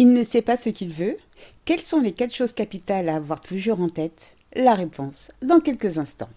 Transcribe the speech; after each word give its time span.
Il 0.00 0.12
ne 0.12 0.22
sait 0.22 0.42
pas 0.42 0.56
ce 0.56 0.68
qu'il 0.68 0.92
veut 0.92 1.16
Quelles 1.64 1.80
sont 1.80 1.98
les 1.98 2.12
quatre 2.12 2.32
choses 2.32 2.52
capitales 2.52 3.08
à 3.08 3.16
avoir 3.16 3.40
toujours 3.40 3.80
en 3.80 3.88
tête? 3.88 4.36
La 4.54 4.76
réponse 4.76 5.32
dans 5.42 5.58
quelques 5.58 5.98
instants. 5.98 6.28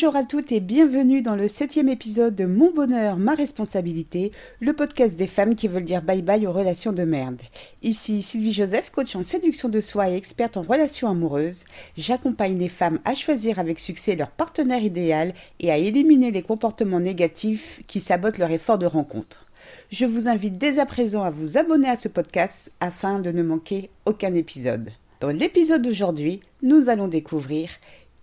Bonjour 0.00 0.14
à 0.14 0.22
toutes 0.22 0.52
et 0.52 0.60
bienvenue 0.60 1.22
dans 1.22 1.34
le 1.34 1.48
septième 1.48 1.88
épisode 1.88 2.36
de 2.36 2.44
Mon 2.44 2.70
bonheur, 2.70 3.16
ma 3.16 3.34
responsabilité, 3.34 4.30
le 4.60 4.72
podcast 4.72 5.16
des 5.16 5.26
femmes 5.26 5.56
qui 5.56 5.66
veulent 5.66 5.82
dire 5.82 6.02
bye 6.02 6.22
bye 6.22 6.46
aux 6.46 6.52
relations 6.52 6.92
de 6.92 7.02
merde. 7.02 7.40
Ici 7.82 8.22
Sylvie 8.22 8.52
Joseph, 8.52 8.90
coach 8.90 9.16
en 9.16 9.24
séduction 9.24 9.68
de 9.68 9.80
soi 9.80 10.10
et 10.10 10.14
experte 10.14 10.56
en 10.56 10.62
relations 10.62 11.08
amoureuses. 11.08 11.64
J'accompagne 11.96 12.56
les 12.56 12.68
femmes 12.68 13.00
à 13.04 13.16
choisir 13.16 13.58
avec 13.58 13.80
succès 13.80 14.14
leur 14.14 14.30
partenaire 14.30 14.84
idéal 14.84 15.34
et 15.58 15.72
à 15.72 15.78
éliminer 15.78 16.30
les 16.30 16.42
comportements 16.42 17.00
négatifs 17.00 17.82
qui 17.88 17.98
sabotent 17.98 18.38
leur 18.38 18.52
effort 18.52 18.78
de 18.78 18.86
rencontre. 18.86 19.46
Je 19.90 20.06
vous 20.06 20.28
invite 20.28 20.58
dès 20.58 20.78
à 20.78 20.86
présent 20.86 21.24
à 21.24 21.30
vous 21.30 21.58
abonner 21.58 21.88
à 21.88 21.96
ce 21.96 22.06
podcast 22.06 22.70
afin 22.78 23.18
de 23.18 23.32
ne 23.32 23.42
manquer 23.42 23.90
aucun 24.06 24.36
épisode. 24.36 24.90
Dans 25.18 25.30
l'épisode 25.30 25.82
d'aujourd'hui, 25.82 26.38
nous 26.62 26.88
allons 26.88 27.08
découvrir 27.08 27.70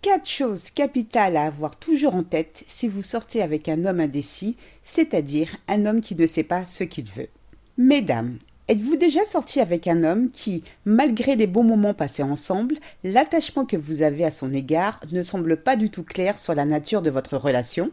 Quatre 0.01 0.29
choses 0.29 0.69
capitales 0.69 1.35
à 1.35 1.45
avoir 1.45 1.77
toujours 1.77 2.15
en 2.15 2.23
tête 2.23 2.63
si 2.67 2.87
vous 2.87 3.01
sortez 3.01 3.41
avec 3.41 3.67
un 3.67 3.85
homme 3.85 3.99
indécis, 3.99 4.55
c'est-à-dire 4.83 5.57
un 5.67 5.85
homme 5.85 6.01
qui 6.01 6.15
ne 6.15 6.27
sait 6.27 6.43
pas 6.43 6.65
ce 6.65 6.83
qu'il 6.83 7.09
veut. 7.09 7.29
Mesdames, 7.77 8.37
êtes-vous 8.67 8.97
déjà 8.97 9.25
sorti 9.25 9.59
avec 9.59 9.87
un 9.87 10.03
homme 10.03 10.29
qui, 10.31 10.63
malgré 10.85 11.35
les 11.35 11.47
bons 11.47 11.63
moments 11.63 11.95
passés 11.95 12.23
ensemble, 12.23 12.75
l'attachement 13.03 13.65
que 13.65 13.77
vous 13.77 14.03
avez 14.03 14.23
à 14.25 14.31
son 14.31 14.53
égard 14.53 14.99
ne 15.11 15.23
semble 15.23 15.57
pas 15.57 15.75
du 15.75 15.89
tout 15.89 16.03
clair 16.03 16.37
sur 16.37 16.53
la 16.53 16.65
nature 16.65 17.01
de 17.01 17.09
votre 17.09 17.37
relation? 17.37 17.91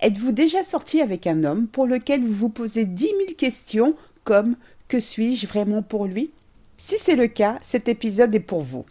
Êtes-vous 0.00 0.32
déjà 0.32 0.64
sorti 0.64 1.00
avec 1.02 1.26
un 1.26 1.44
homme 1.44 1.66
pour 1.66 1.86
lequel 1.86 2.24
vous 2.24 2.34
vous 2.34 2.48
posez 2.48 2.86
dix 2.86 3.12
mille 3.18 3.36
questions 3.36 3.94
comme 4.24 4.56
Que 4.88 4.98
suis-je 4.98 5.46
vraiment 5.46 5.82
pour 5.82 6.06
lui? 6.06 6.30
Si 6.78 6.96
c'est 6.98 7.16
le 7.16 7.26
cas, 7.26 7.58
cet 7.62 7.88
épisode 7.88 8.34
est 8.34 8.40
pour 8.40 8.62
vous. 8.62 8.86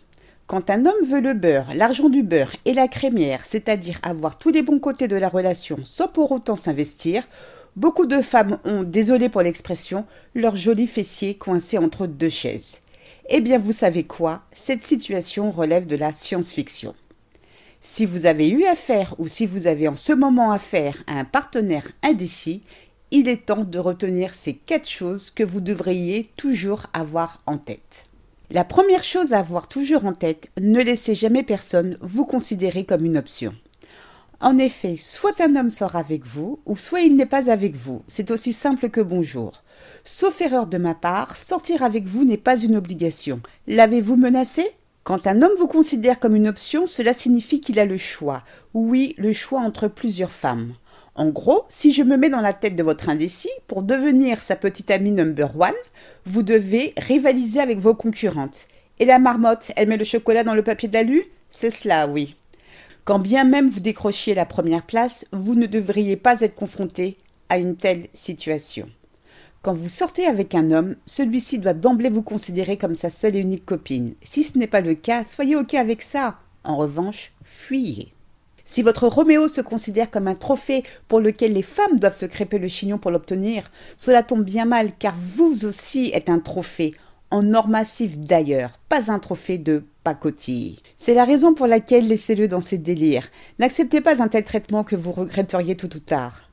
Quand 0.48 0.70
un 0.70 0.86
homme 0.86 1.06
veut 1.06 1.20
le 1.20 1.34
beurre, 1.34 1.74
l'argent 1.76 2.08
du 2.08 2.24
beurre 2.24 2.56
et 2.64 2.74
la 2.74 2.88
crémière, 2.88 3.46
c'est-à-dire 3.46 4.00
avoir 4.02 4.38
tous 4.38 4.50
les 4.50 4.62
bons 4.62 4.80
côtés 4.80 5.10
de 5.10 5.18
la 5.18 5.28
relation 5.28 5.78
sans 5.84 6.08
pour 6.08 6.32
autant 6.32 6.56
s'investir, 6.56 7.28
beaucoup 7.76 8.06
de 8.06 8.22
femmes 8.22 8.58
ont, 8.64 8.84
désolé 8.84 9.28
pour 9.28 9.42
l'expression, 9.42 10.06
leur 10.36 10.56
joli 10.56 10.88
fessier 10.88 11.36
coincé 11.36 11.78
entre 11.78 12.08
deux 12.08 12.30
chaises. 12.30 12.80
Eh 13.28 13.42
bien, 13.42 13.60
vous 13.60 13.74
savez 13.74 14.06
quoi? 14.06 14.42
Cette 14.54 14.88
situation 14.88 15.52
relève 15.52 15.86
de 15.86 15.98
la 15.98 16.14
science-fiction. 16.14 16.96
Si 17.82 18.06
vous 18.06 18.26
avez 18.26 18.48
eu 18.48 18.64
affaire 18.68 19.16
ou 19.18 19.28
si 19.28 19.46
vous 19.46 19.68
avez 19.68 19.90
en 19.90 19.98
ce 19.98 20.14
moment 20.14 20.54
affaire 20.54 21.04
à 21.08 21.20
un 21.20 21.26
partenaire 21.26 21.92
indécis, 22.04 22.64
il 23.12 23.28
est 23.28 23.48
temps 23.48 23.66
de 23.66 23.80
retenir 23.80 24.34
ces 24.34 24.54
quatre 24.54 24.90
choses 24.90 25.30
que 25.30 25.44
vous 25.44 25.60
devriez 25.60 26.32
toujours 26.38 26.84
avoir 26.94 27.42
en 27.48 27.58
tête. 27.58 28.08
La 28.50 28.64
première 28.64 29.04
chose 29.04 29.34
à 29.34 29.40
avoir 29.40 29.68
toujours 29.68 30.06
en 30.06 30.14
tête, 30.14 30.50
ne 30.58 30.82
laissez 30.82 31.16
jamais 31.16 31.44
personne 31.44 31.98
vous 32.00 32.24
considérer 32.24 32.86
comme 32.86 33.04
une 33.04 33.18
option. 33.18 33.54
En 34.40 34.58
effet, 34.58 34.96
soit 34.96 35.42
un 35.42 35.58
homme 35.58 35.70
sort 35.70 35.98
avec 35.98 36.26
vous, 36.26 36.60
ou 36.66 36.78
soit 36.78 37.02
il 37.02 37.18
n'est 37.18 37.26
pas 37.26 37.52
avec 37.52 37.76
vous. 37.76 38.04
C'est 38.08 38.32
aussi 38.32 38.54
simple 38.54 38.90
que 38.90 39.02
bonjour. 39.02 39.52
Sauf 40.06 40.40
erreur 40.40 40.68
de 40.68 40.78
ma 40.78 40.96
part, 40.96 41.36
sortir 41.36 41.84
avec 41.84 42.06
vous 42.06 42.24
n'est 42.24 42.38
pas 42.38 42.58
une 42.58 42.78
obligation. 42.78 43.42
L'avez-vous 43.68 44.16
menacé? 44.16 44.66
Quand 45.04 45.28
un 45.28 45.42
homme 45.42 45.58
vous 45.58 45.68
considère 45.68 46.18
comme 46.18 46.36
une 46.36 46.48
option, 46.48 46.88
cela 46.88 47.14
signifie 47.14 47.60
qu'il 47.60 47.80
a 47.80 47.86
le 47.86 47.98
choix. 47.98 48.44
Oui, 48.74 49.14
le 49.18 49.34
choix 49.34 49.60
entre 49.60 49.90
plusieurs 49.90 50.32
femmes. 50.32 50.74
En 51.18 51.30
gros, 51.30 51.66
si 51.68 51.92
je 51.92 52.04
me 52.04 52.16
mets 52.16 52.30
dans 52.30 52.42
la 52.42 52.54
tête 52.54 52.76
de 52.76 52.84
votre 52.84 53.10
indécis, 53.10 53.50
pour 53.66 53.82
devenir 53.82 54.40
sa 54.40 54.56
petite 54.56 54.92
amie 54.92 55.12
number 55.12 55.52
one, 55.60 55.74
vous 56.26 56.44
devez 56.44 56.94
rivaliser 56.96 57.60
avec 57.60 57.80
vos 57.80 57.96
concurrentes. 57.96 58.68
Et 59.00 59.06
la 59.06 59.18
marmotte, 59.18 59.72
elle 59.76 59.88
met 59.88 59.98
le 59.98 60.04
chocolat 60.04 60.44
dans 60.44 60.54
le 60.54 60.62
papier 60.62 60.88
d'alu? 60.88 61.24
C'est 61.50 61.72
cela, 61.72 62.08
oui. 62.08 62.36
Quand 63.04 63.18
bien 63.18 63.46
même 63.46 63.68
vous 63.68 63.80
décrochiez 63.80 64.36
la 64.36 64.46
première 64.46 64.84
place, 64.84 65.26
vous 65.32 65.56
ne 65.56 65.66
devriez 65.66 66.18
pas 66.18 66.42
être 66.42 66.54
confronté 66.54 67.18
à 67.50 67.58
une 67.58 67.78
telle 67.78 68.08
situation. 68.14 68.88
Quand 69.64 69.74
vous 69.74 69.90
sortez 69.90 70.28
avec 70.28 70.54
un 70.54 70.70
homme, 70.70 70.98
celui-ci 71.08 71.58
doit 71.58 71.74
d'emblée 71.74 72.10
vous 72.10 72.22
considérer 72.22 72.78
comme 72.78 72.96
sa 72.96 73.10
seule 73.10 73.36
et 73.36 73.40
unique 73.40 73.66
copine. 73.66 74.14
Si 74.22 74.44
ce 74.44 74.58
n'est 74.60 74.68
pas 74.68 74.82
le 74.82 74.94
cas, 74.94 75.24
soyez 75.24 75.56
OK 75.56 75.74
avec 75.74 76.04
ça. 76.04 76.38
En 76.64 76.78
revanche, 76.78 77.32
fuyez. 77.44 78.14
Si 78.70 78.82
votre 78.82 79.08
Roméo 79.08 79.48
se 79.48 79.62
considère 79.62 80.12
comme 80.12 80.28
un 80.28 80.36
trophée 80.36 80.84
pour 81.08 81.22
lequel 81.22 81.54
les 81.54 81.62
femmes 81.62 82.00
doivent 82.00 82.18
se 82.18 82.26
crêper 82.26 82.60
le 82.60 82.68
chignon 82.68 82.98
pour 82.98 83.12
l'obtenir, 83.12 83.72
cela 83.96 84.24
tombe 84.24 84.44
bien 84.44 84.66
mal 84.66 84.92
car 85.00 85.16
vous 85.18 85.64
aussi 85.64 86.12
êtes 86.14 86.30
un 86.30 86.40
trophée, 86.40 86.94
en 87.32 87.54
or 87.54 87.70
massif 87.70 88.20
d'ailleurs, 88.20 88.78
pas 88.90 89.10
un 89.10 89.20
trophée 89.20 89.58
de 89.58 89.86
pacotille. 90.04 90.80
C'est 90.98 91.14
la 91.14 91.24
raison 91.24 91.54
pour 91.54 91.66
laquelle 91.66 92.10
laissez-le 92.10 92.50
dans 92.50 92.60
ses 92.60 92.78
délires. 92.78 93.30
N'acceptez 93.58 94.02
pas 94.02 94.22
un 94.22 94.28
tel 94.28 94.44
traitement 94.44 94.84
que 94.84 94.98
vous 94.98 95.14
regretteriez 95.14 95.78
tout 95.78 95.96
ou 95.96 96.00
tard. 96.00 96.50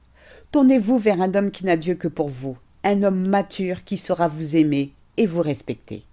Tournez-vous 0.53 0.98
vers 0.98 1.20
un 1.20 1.34
homme 1.34 1.50
qui 1.50 1.64
n'a 1.64 1.76
Dieu 1.76 1.97
que 1.97 2.06
pour 2.06 2.28
vous, 2.28 2.56
un 2.84 3.03
homme 3.03 3.26
mature 3.26 3.82
qui 3.82 3.98
saura 3.98 4.28
vous 4.28 4.54
aimer 4.54 4.92
et 5.16 5.26
vous 5.26 5.42
respecter. 5.42 6.04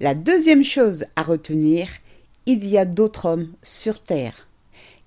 La 0.00 0.14
deuxième 0.14 0.64
chose 0.64 1.06
à 1.16 1.22
retenir, 1.22 1.88
il 2.44 2.66
y 2.68 2.76
a 2.76 2.84
d'autres 2.84 3.24
hommes 3.24 3.48
sur 3.62 4.02
Terre. 4.02 4.45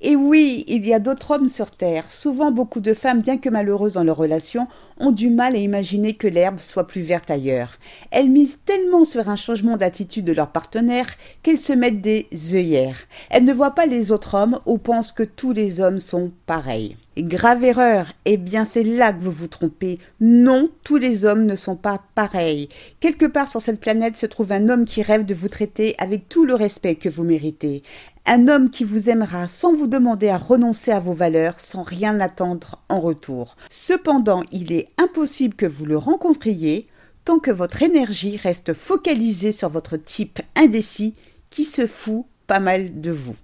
Et 0.01 0.15
oui, 0.15 0.63
il 0.67 0.87
y 0.87 0.93
a 0.93 0.99
d'autres 0.99 1.31
hommes 1.31 1.49
sur 1.49 1.71
Terre. 1.71 2.09
Souvent, 2.09 2.51
beaucoup 2.51 2.79
de 2.79 2.93
femmes, 2.93 3.19
bien 3.19 3.37
que 3.37 3.49
malheureuses 3.49 3.95
dans 3.95 4.03
leur 4.05 4.15
relation, 4.15 4.67
ont 4.97 5.11
du 5.11 5.29
mal 5.29 5.55
à 5.55 5.59
imaginer 5.59 6.13
que 6.13 6.27
l'herbe 6.27 6.59
soit 6.59 6.87
plus 6.87 7.01
verte 7.01 7.29
ailleurs. 7.29 7.77
Elles 8.09 8.29
misent 8.29 8.63
tellement 8.63 9.03
sur 9.03 9.27
un 9.27 9.35
changement 9.35 9.75
d'attitude 9.75 10.23
de 10.23 10.31
leur 10.31 10.51
partenaire 10.51 11.07
qu'elles 11.43 11.59
se 11.59 11.73
mettent 11.73 11.99
des 11.99 12.27
œillères. 12.53 12.99
Elles 13.29 13.43
ne 13.43 13.51
voient 13.51 13.75
pas 13.75 13.87
les 13.87 14.13
autres 14.13 14.35
hommes 14.35 14.61
ou 14.65 14.77
pensent 14.77 15.11
que 15.11 15.23
tous 15.23 15.51
les 15.51 15.81
hommes 15.81 15.99
sont 15.99 16.31
pareils. 16.45 16.95
Grave 17.21 17.63
erreur. 17.63 18.13
Eh 18.25 18.37
bien, 18.37 18.63
c'est 18.63 18.83
là 18.83 19.11
que 19.11 19.21
vous 19.21 19.31
vous 19.31 19.47
trompez. 19.47 19.99
Non, 20.21 20.69
tous 20.83 20.97
les 20.97 21.25
hommes 21.25 21.45
ne 21.45 21.55
sont 21.55 21.75
pas 21.75 22.01
pareils. 22.15 22.69
Quelque 22.99 23.25
part 23.25 23.51
sur 23.51 23.61
cette 23.61 23.79
planète 23.79 24.15
se 24.15 24.25
trouve 24.25 24.51
un 24.51 24.69
homme 24.69 24.85
qui 24.85 25.01
rêve 25.01 25.25
de 25.25 25.33
vous 25.33 25.49
traiter 25.49 25.95
avec 25.97 26.29
tout 26.29 26.45
le 26.45 26.55
respect 26.55 26.95
que 26.95 27.09
vous 27.09 27.23
méritez. 27.23 27.83
Un 28.25 28.47
homme 28.47 28.69
qui 28.69 28.83
vous 28.83 29.09
aimera 29.09 29.47
sans 29.47 29.73
vous 29.73 29.87
demander 29.87 30.29
à 30.29 30.37
renoncer 30.37 30.91
à 30.91 30.99
vos 30.99 31.13
valeurs, 31.13 31.59
sans 31.59 31.83
rien 31.83 32.19
attendre 32.19 32.79
en 32.87 32.99
retour. 32.99 33.55
Cependant, 33.69 34.43
il 34.51 34.71
est 34.71 34.89
impossible 34.97 35.55
que 35.55 35.65
vous 35.65 35.85
le 35.85 35.97
rencontriez 35.97 36.87
tant 37.25 37.39
que 37.39 37.51
votre 37.51 37.83
énergie 37.83 38.37
reste 38.37 38.73
focalisée 38.73 39.51
sur 39.51 39.69
votre 39.69 39.97
type 39.97 40.39
indécis 40.55 41.15
qui 41.49 41.65
se 41.65 41.85
fout 41.85 42.25
pas 42.47 42.59
mal 42.59 43.01
de 43.01 43.11
vous. 43.11 43.35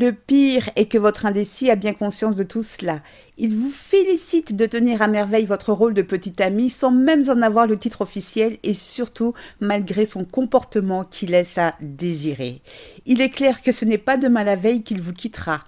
Le 0.00 0.12
pire 0.12 0.70
est 0.76 0.84
que 0.84 0.96
votre 0.96 1.26
indécis 1.26 1.72
a 1.72 1.74
bien 1.74 1.92
conscience 1.92 2.36
de 2.36 2.44
tout 2.44 2.62
cela. 2.62 3.00
Il 3.36 3.56
vous 3.56 3.72
félicite 3.72 4.54
de 4.54 4.64
tenir 4.64 5.02
à 5.02 5.08
merveille 5.08 5.44
votre 5.44 5.72
rôle 5.72 5.92
de 5.92 6.02
petit 6.02 6.40
ami 6.40 6.70
sans 6.70 6.92
même 6.92 7.28
en 7.28 7.42
avoir 7.42 7.66
le 7.66 7.76
titre 7.76 8.02
officiel 8.02 8.58
et 8.62 8.74
surtout 8.74 9.34
malgré 9.58 10.06
son 10.06 10.24
comportement 10.24 11.02
qui 11.02 11.26
laisse 11.26 11.58
à 11.58 11.74
désirer. 11.80 12.62
Il 13.06 13.20
est 13.20 13.30
clair 13.30 13.60
que 13.60 13.72
ce 13.72 13.84
n'est 13.84 13.98
pas 13.98 14.16
demain 14.16 14.44
la 14.44 14.54
veille 14.54 14.84
qu'il 14.84 15.02
vous 15.02 15.12
quittera. 15.12 15.64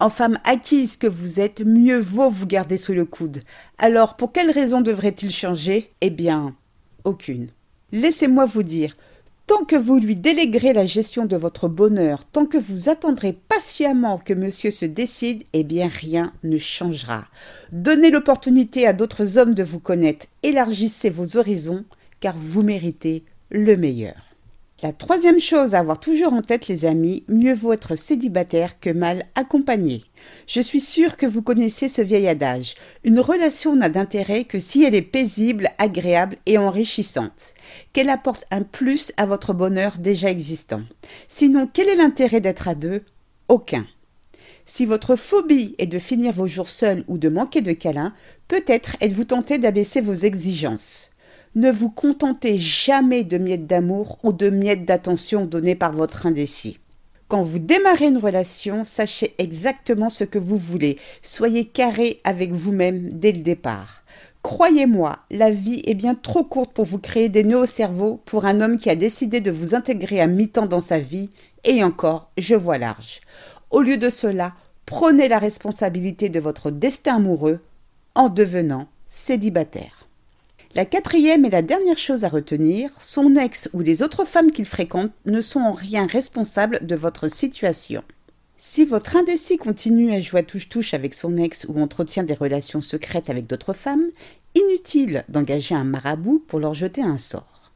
En 0.00 0.10
femme 0.10 0.40
acquise 0.42 0.96
que 0.96 1.06
vous 1.06 1.38
êtes, 1.38 1.60
mieux 1.64 2.00
vaut 2.00 2.30
vous 2.30 2.48
garder 2.48 2.76
sous 2.76 2.94
le 2.94 3.04
coude. 3.04 3.40
Alors 3.78 4.16
pour 4.16 4.32
quelle 4.32 4.50
raison 4.50 4.80
devrait-il 4.80 5.30
changer? 5.30 5.92
Eh 6.00 6.10
bien, 6.10 6.56
aucune. 7.04 7.50
Laissez-moi 7.92 8.46
vous 8.46 8.64
dire, 8.64 8.96
Tant 9.50 9.64
que 9.64 9.74
vous 9.74 9.98
lui 9.98 10.14
déléguerez 10.14 10.72
la 10.72 10.86
gestion 10.86 11.26
de 11.26 11.34
votre 11.34 11.66
bonheur, 11.66 12.24
tant 12.24 12.46
que 12.46 12.56
vous 12.56 12.88
attendrez 12.88 13.32
patiemment 13.32 14.16
que 14.16 14.32
monsieur 14.32 14.70
se 14.70 14.84
décide, 14.84 15.42
eh 15.54 15.64
bien 15.64 15.88
rien 15.88 16.32
ne 16.44 16.56
changera. 16.56 17.24
Donnez 17.72 18.12
l'opportunité 18.12 18.86
à 18.86 18.92
d'autres 18.92 19.38
hommes 19.38 19.54
de 19.54 19.64
vous 19.64 19.80
connaître, 19.80 20.26
élargissez 20.44 21.10
vos 21.10 21.36
horizons, 21.36 21.84
car 22.20 22.36
vous 22.38 22.62
méritez 22.62 23.24
le 23.50 23.76
meilleur. 23.76 24.29
La 24.82 24.94
troisième 24.94 25.40
chose 25.40 25.74
à 25.74 25.80
avoir 25.80 26.00
toujours 26.00 26.32
en 26.32 26.40
tête, 26.40 26.68
les 26.68 26.86
amis, 26.86 27.22
mieux 27.28 27.52
vaut 27.52 27.74
être 27.74 27.96
célibataire 27.96 28.80
que 28.80 28.88
mal 28.88 29.24
accompagné. 29.34 30.04
Je 30.46 30.62
suis 30.62 30.80
sûre 30.80 31.18
que 31.18 31.26
vous 31.26 31.42
connaissez 31.42 31.86
ce 31.86 32.00
vieil 32.00 32.26
adage. 32.26 32.76
Une 33.04 33.20
relation 33.20 33.76
n'a 33.76 33.90
d'intérêt 33.90 34.44
que 34.44 34.58
si 34.58 34.82
elle 34.82 34.94
est 34.94 35.02
paisible, 35.02 35.68
agréable 35.76 36.38
et 36.46 36.56
enrichissante, 36.56 37.52
qu'elle 37.92 38.08
apporte 38.08 38.46
un 38.50 38.62
plus 38.62 39.12
à 39.18 39.26
votre 39.26 39.52
bonheur 39.52 39.98
déjà 39.98 40.30
existant. 40.30 40.82
Sinon, 41.28 41.68
quel 41.70 41.90
est 41.90 41.96
l'intérêt 41.96 42.40
d'être 42.40 42.66
à 42.66 42.74
deux? 42.74 43.02
Aucun. 43.48 43.86
Si 44.64 44.86
votre 44.86 45.14
phobie 45.14 45.74
est 45.76 45.86
de 45.86 45.98
finir 45.98 46.32
vos 46.32 46.46
jours 46.46 46.70
seuls 46.70 47.04
ou 47.06 47.18
de 47.18 47.28
manquer 47.28 47.60
de 47.60 47.72
câlins, 47.72 48.14
peut-être 48.48 48.96
êtes-vous 49.02 49.24
tenté 49.24 49.58
d'abaisser 49.58 50.00
vos 50.00 50.14
exigences. 50.14 51.09
Ne 51.56 51.72
vous 51.72 51.90
contentez 51.90 52.58
jamais 52.58 53.24
de 53.24 53.36
miettes 53.36 53.66
d'amour 53.66 54.18
ou 54.22 54.32
de 54.32 54.50
miettes 54.50 54.84
d'attention 54.84 55.46
données 55.46 55.74
par 55.74 55.90
votre 55.90 56.26
indécis. 56.26 56.78
Quand 57.26 57.42
vous 57.42 57.58
démarrez 57.58 58.06
une 58.06 58.18
relation, 58.18 58.84
sachez 58.84 59.34
exactement 59.38 60.10
ce 60.10 60.22
que 60.22 60.38
vous 60.38 60.56
voulez. 60.56 60.96
Soyez 61.22 61.64
carré 61.64 62.20
avec 62.22 62.52
vous-même 62.52 63.08
dès 63.12 63.32
le 63.32 63.40
départ. 63.40 64.04
Croyez-moi, 64.42 65.18
la 65.32 65.50
vie 65.50 65.82
est 65.86 65.94
bien 65.94 66.14
trop 66.14 66.44
courte 66.44 66.72
pour 66.72 66.84
vous 66.84 67.00
créer 67.00 67.28
des 67.28 67.42
nœuds 67.42 67.62
au 67.62 67.66
cerveau 67.66 68.20
pour 68.26 68.44
un 68.44 68.60
homme 68.60 68.78
qui 68.78 68.88
a 68.88 68.94
décidé 68.94 69.40
de 69.40 69.50
vous 69.50 69.74
intégrer 69.74 70.20
à 70.20 70.28
mi-temps 70.28 70.66
dans 70.66 70.80
sa 70.80 71.00
vie, 71.00 71.30
et 71.64 71.82
encore, 71.82 72.30
je 72.38 72.54
vois 72.54 72.78
large. 72.78 73.22
Au 73.70 73.80
lieu 73.80 73.96
de 73.96 74.08
cela, 74.08 74.52
prenez 74.86 75.26
la 75.26 75.40
responsabilité 75.40 76.28
de 76.28 76.38
votre 76.38 76.70
destin 76.70 77.16
amoureux 77.16 77.58
en 78.14 78.28
devenant 78.28 78.86
célibataire. 79.08 80.06
La 80.76 80.84
quatrième 80.84 81.44
et 81.44 81.50
la 81.50 81.62
dernière 81.62 81.98
chose 81.98 82.22
à 82.22 82.28
retenir, 82.28 82.92
son 83.00 83.34
ex 83.34 83.68
ou 83.72 83.80
les 83.80 84.02
autres 84.02 84.24
femmes 84.24 84.52
qu'il 84.52 84.64
fréquente 84.64 85.10
ne 85.26 85.40
sont 85.40 85.58
en 85.58 85.72
rien 85.72 86.06
responsables 86.06 86.86
de 86.86 86.94
votre 86.94 87.26
situation. 87.26 88.04
Si 88.56 88.84
votre 88.84 89.16
indécis 89.16 89.56
continue 89.56 90.12
à 90.12 90.20
jouer 90.20 90.40
à 90.40 90.42
touche-touche 90.44 90.94
avec 90.94 91.14
son 91.14 91.36
ex 91.38 91.66
ou 91.68 91.80
entretient 91.80 92.22
des 92.22 92.34
relations 92.34 92.80
secrètes 92.80 93.30
avec 93.30 93.48
d'autres 93.48 93.72
femmes, 93.72 94.06
inutile 94.54 95.24
d'engager 95.28 95.74
un 95.74 95.82
marabout 95.82 96.44
pour 96.46 96.60
leur 96.60 96.74
jeter 96.74 97.02
un 97.02 97.18
sort. 97.18 97.72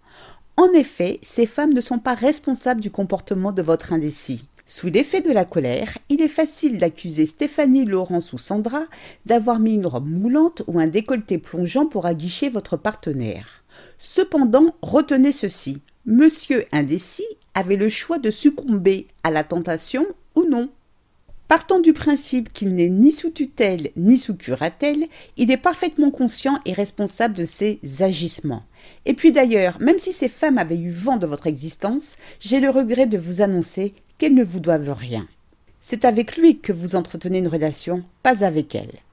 En 0.56 0.70
effet, 0.70 1.18
ces 1.22 1.46
femmes 1.46 1.74
ne 1.74 1.80
sont 1.80 1.98
pas 1.98 2.14
responsables 2.14 2.80
du 2.80 2.92
comportement 2.92 3.50
de 3.50 3.62
votre 3.62 3.92
indécis. 3.92 4.44
Sous 4.66 4.88
l'effet 4.88 5.20
de 5.20 5.30
la 5.30 5.44
colère, 5.44 5.98
il 6.08 6.22
est 6.22 6.28
facile 6.28 6.78
d'accuser 6.78 7.26
Stéphanie, 7.26 7.84
Laurence 7.84 8.32
ou 8.32 8.38
Sandra 8.38 8.84
d'avoir 9.26 9.58
mis 9.58 9.74
une 9.74 9.86
robe 9.86 10.08
moulante 10.08 10.62
ou 10.66 10.80
un 10.80 10.86
décolleté 10.86 11.36
plongeant 11.36 11.84
pour 11.84 12.06
aguicher 12.06 12.48
votre 12.48 12.78
partenaire. 12.78 13.62
Cependant, 13.98 14.74
retenez 14.80 15.32
ceci. 15.32 15.82
Monsieur 16.06 16.64
indécis 16.72 17.26
avait 17.54 17.76
le 17.76 17.90
choix 17.90 18.18
de 18.18 18.30
succomber 18.30 19.06
à 19.22 19.30
la 19.30 19.44
tentation 19.44 20.06
ou 20.34 20.44
non. 20.44 20.70
Partant 21.48 21.78
du 21.78 21.92
principe 21.92 22.52
qu'il 22.52 22.74
n'est 22.74 22.88
ni 22.88 23.12
sous 23.12 23.30
tutelle 23.30 23.90
ni 23.96 24.18
sous 24.18 24.34
curatelle, 24.34 25.06
il 25.36 25.50
est 25.50 25.58
parfaitement 25.58 26.10
conscient 26.10 26.58
et 26.64 26.72
responsable 26.72 27.34
de 27.34 27.44
ses 27.44 27.80
agissements. 28.00 28.64
Et 29.04 29.14
puis 29.14 29.30
d'ailleurs, 29.30 29.78
même 29.78 29.98
si 29.98 30.12
ces 30.12 30.28
femmes 30.28 30.58
avaient 30.58 30.78
eu 30.78 30.90
vent 30.90 31.18
de 31.18 31.26
votre 31.26 31.46
existence, 31.46 32.16
j'ai 32.40 32.60
le 32.60 32.70
regret 32.70 33.06
de 33.06 33.18
vous 33.18 33.42
annoncer 33.42 33.92
qu'elles 34.18 34.34
ne 34.34 34.44
vous 34.44 34.60
doivent 34.60 34.94
rien. 34.98 35.28
C'est 35.82 36.06
avec 36.06 36.38
lui 36.38 36.60
que 36.60 36.72
vous 36.72 36.96
entretenez 36.96 37.38
une 37.38 37.48
relation, 37.48 38.04
pas 38.22 38.42
avec 38.42 38.74
elles. 38.74 39.03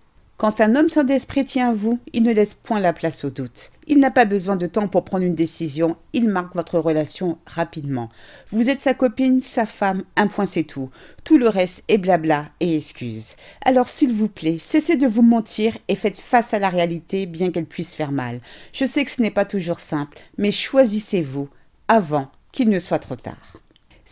Quand 0.41 0.59
un 0.59 0.75
homme 0.75 0.89
sans 0.89 1.03
d'esprit 1.03 1.45
tient 1.45 1.69
à 1.69 1.73
vous, 1.73 1.99
il 2.13 2.23
ne 2.23 2.33
laisse 2.33 2.55
point 2.55 2.79
la 2.79 2.93
place 2.93 3.23
au 3.25 3.29
doute. 3.29 3.69
Il 3.85 3.99
n'a 3.99 4.09
pas 4.09 4.25
besoin 4.25 4.55
de 4.55 4.65
temps 4.65 4.87
pour 4.87 5.05
prendre 5.05 5.23
une 5.23 5.35
décision, 5.35 5.97
il 6.13 6.27
marque 6.27 6.55
votre 6.55 6.79
relation 6.79 7.37
rapidement. 7.45 8.09
Vous 8.49 8.67
êtes 8.67 8.81
sa 8.81 8.95
copine, 8.95 9.39
sa 9.41 9.67
femme, 9.67 10.01
un 10.15 10.25
point 10.25 10.47
c'est 10.47 10.63
tout. 10.63 10.89
Tout 11.23 11.37
le 11.37 11.47
reste 11.47 11.83
est 11.89 11.99
blabla 11.99 12.47
et 12.59 12.75
excuse. 12.75 13.35
Alors 13.63 13.87
s'il 13.87 14.13
vous 14.13 14.29
plaît, 14.29 14.57
cessez 14.57 14.95
de 14.95 15.05
vous 15.05 15.21
mentir 15.21 15.77
et 15.87 15.95
faites 15.95 16.17
face 16.17 16.55
à 16.55 16.59
la 16.59 16.69
réalité 16.69 17.27
bien 17.27 17.51
qu'elle 17.51 17.67
puisse 17.67 17.93
faire 17.93 18.11
mal. 18.11 18.41
Je 18.73 18.87
sais 18.87 19.05
que 19.05 19.11
ce 19.11 19.21
n'est 19.21 19.29
pas 19.29 19.45
toujours 19.45 19.79
simple, 19.79 20.17
mais 20.39 20.51
choisissez-vous 20.51 21.49
avant 21.87 22.31
qu'il 22.51 22.69
ne 22.69 22.79
soit 22.79 22.97
trop 22.97 23.15
tard. 23.15 23.61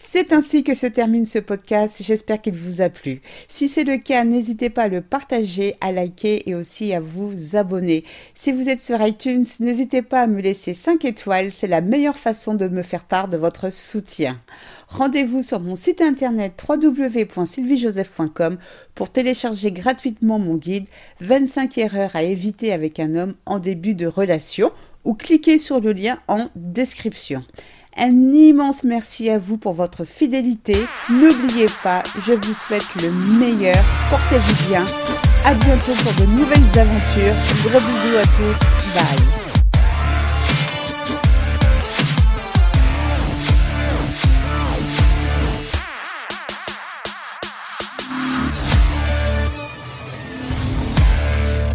C'est 0.01 0.31
ainsi 0.31 0.63
que 0.63 0.75
se 0.75 0.87
termine 0.87 1.25
ce 1.25 1.39
podcast. 1.39 2.01
J'espère 2.01 2.41
qu'il 2.41 2.57
vous 2.57 2.79
a 2.79 2.87
plu. 2.87 3.21
Si 3.49 3.67
c'est 3.67 3.83
le 3.83 3.97
cas, 3.97 4.23
n'hésitez 4.23 4.69
pas 4.69 4.83
à 4.83 4.87
le 4.87 5.01
partager, 5.01 5.75
à 5.81 5.91
liker 5.91 6.49
et 6.49 6.55
aussi 6.55 6.93
à 6.93 7.01
vous 7.01 7.57
abonner. 7.57 8.05
Si 8.33 8.53
vous 8.53 8.69
êtes 8.69 8.79
sur 8.79 9.05
iTunes, 9.05 9.43
n'hésitez 9.59 10.01
pas 10.01 10.21
à 10.21 10.27
me 10.27 10.39
laisser 10.39 10.73
5 10.73 11.03
étoiles. 11.03 11.51
C'est 11.51 11.67
la 11.67 11.81
meilleure 11.81 12.17
façon 12.17 12.53
de 12.53 12.69
me 12.69 12.81
faire 12.81 13.03
part 13.03 13.27
de 13.27 13.35
votre 13.35 13.73
soutien. 13.73 14.39
Rendez-vous 14.87 15.43
sur 15.43 15.59
mon 15.59 15.75
site 15.75 15.99
internet 16.01 16.53
www.sylviejoseph.com 16.67 18.57
pour 18.95 19.09
télécharger 19.09 19.73
gratuitement 19.73 20.39
mon 20.39 20.55
guide 20.55 20.85
25 21.19 21.77
erreurs 21.77 22.15
à 22.15 22.23
éviter 22.23 22.71
avec 22.71 23.01
un 23.01 23.15
homme 23.15 23.35
en 23.45 23.59
début 23.59 23.95
de 23.95 24.07
relation 24.07 24.71
ou 25.03 25.13
cliquez 25.13 25.57
sur 25.57 25.81
le 25.81 25.91
lien 25.91 26.19
en 26.29 26.47
description. 26.55 27.43
Un 27.97 28.31
immense 28.31 28.83
merci 28.83 29.29
à 29.29 29.37
vous 29.37 29.57
pour 29.57 29.73
votre 29.73 30.05
fidélité. 30.05 30.85
N'oubliez 31.09 31.67
pas, 31.83 32.03
je 32.25 32.33
vous 32.33 32.53
souhaite 32.53 32.87
le 33.01 33.11
meilleur. 33.11 33.83
Portez-vous 34.09 34.69
bien. 34.69 34.85
À 35.45 35.53
bientôt 35.53 35.93
pour 36.03 36.13
de 36.13 36.31
nouvelles 36.31 36.79
aventures. 36.79 37.35
Gros 37.63 37.79
bisous 37.79 38.17
à 38.17 38.23
tous. 38.23 38.93
Bye. 38.93 39.38